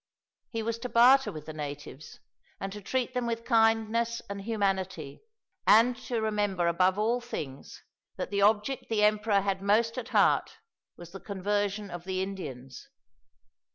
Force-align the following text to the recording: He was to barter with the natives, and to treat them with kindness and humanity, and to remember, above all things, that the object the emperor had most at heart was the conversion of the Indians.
He 0.49 0.63
was 0.63 0.79
to 0.79 0.89
barter 0.89 1.31
with 1.31 1.45
the 1.45 1.53
natives, 1.53 2.19
and 2.59 2.73
to 2.73 2.81
treat 2.81 3.13
them 3.13 3.27
with 3.27 3.45
kindness 3.45 4.19
and 4.27 4.41
humanity, 4.41 5.21
and 5.67 5.95
to 6.05 6.19
remember, 6.23 6.65
above 6.67 6.97
all 6.97 7.21
things, 7.21 7.83
that 8.17 8.31
the 8.31 8.41
object 8.41 8.89
the 8.89 9.03
emperor 9.03 9.41
had 9.41 9.61
most 9.61 9.99
at 9.99 10.07
heart 10.09 10.57
was 10.97 11.11
the 11.11 11.19
conversion 11.19 11.91
of 11.91 12.05
the 12.05 12.23
Indians. 12.23 12.87